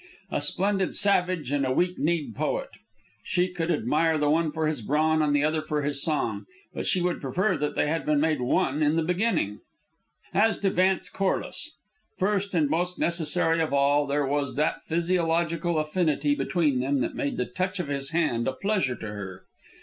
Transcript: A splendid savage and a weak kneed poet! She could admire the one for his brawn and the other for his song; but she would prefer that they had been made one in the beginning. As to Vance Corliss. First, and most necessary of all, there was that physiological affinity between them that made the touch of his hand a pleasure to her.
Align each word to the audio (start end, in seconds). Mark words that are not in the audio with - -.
A 0.31 0.41
splendid 0.41 0.95
savage 0.95 1.51
and 1.51 1.63
a 1.63 1.71
weak 1.71 1.99
kneed 1.99 2.33
poet! 2.33 2.69
She 3.23 3.49
could 3.53 3.69
admire 3.69 4.17
the 4.17 4.31
one 4.31 4.51
for 4.51 4.65
his 4.65 4.81
brawn 4.81 5.21
and 5.21 5.35
the 5.35 5.43
other 5.43 5.61
for 5.61 5.83
his 5.83 6.01
song; 6.01 6.47
but 6.73 6.87
she 6.87 7.01
would 7.01 7.21
prefer 7.21 7.55
that 7.57 7.75
they 7.75 7.85
had 7.87 8.03
been 8.03 8.19
made 8.19 8.41
one 8.41 8.81
in 8.81 8.95
the 8.95 9.03
beginning. 9.03 9.59
As 10.33 10.57
to 10.61 10.71
Vance 10.71 11.07
Corliss. 11.07 11.75
First, 12.17 12.55
and 12.55 12.67
most 12.67 12.97
necessary 12.97 13.61
of 13.61 13.73
all, 13.75 14.07
there 14.07 14.25
was 14.25 14.55
that 14.55 14.83
physiological 14.85 15.77
affinity 15.77 16.33
between 16.33 16.79
them 16.79 17.01
that 17.01 17.13
made 17.13 17.37
the 17.37 17.45
touch 17.45 17.79
of 17.79 17.87
his 17.87 18.09
hand 18.09 18.47
a 18.47 18.53
pleasure 18.53 18.95
to 18.95 19.05
her. 19.07 19.45